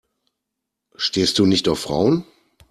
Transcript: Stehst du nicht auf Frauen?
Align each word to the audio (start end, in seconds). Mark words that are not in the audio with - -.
Stehst 0.95 1.37
du 1.37 1.45
nicht 1.45 1.67
auf 1.69 1.81
Frauen? 1.81 2.25